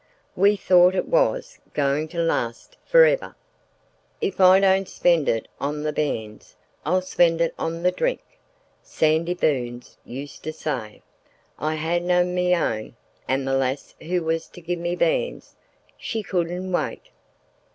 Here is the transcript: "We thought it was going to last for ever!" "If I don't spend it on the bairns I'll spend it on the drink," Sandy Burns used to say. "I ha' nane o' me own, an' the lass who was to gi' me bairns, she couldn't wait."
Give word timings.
"We 0.35 0.55
thought 0.55 0.95
it 0.95 1.07
was 1.07 1.59
going 1.75 2.07
to 2.07 2.23
last 2.23 2.75
for 2.87 3.05
ever!" 3.05 3.35
"If 4.19 4.39
I 4.41 4.59
don't 4.59 4.89
spend 4.89 5.29
it 5.29 5.47
on 5.59 5.83
the 5.83 5.93
bairns 5.93 6.55
I'll 6.83 7.03
spend 7.03 7.39
it 7.39 7.53
on 7.59 7.83
the 7.83 7.91
drink," 7.91 8.23
Sandy 8.81 9.35
Burns 9.35 9.99
used 10.03 10.41
to 10.45 10.53
say. 10.53 11.03
"I 11.59 11.75
ha' 11.75 12.01
nane 12.01 12.09
o' 12.11 12.23
me 12.25 12.55
own, 12.55 12.95
an' 13.27 13.45
the 13.45 13.53
lass 13.53 13.93
who 14.01 14.23
was 14.23 14.47
to 14.47 14.61
gi' 14.61 14.75
me 14.75 14.95
bairns, 14.95 15.55
she 15.97 16.23
couldn't 16.23 16.71
wait." 16.71 17.09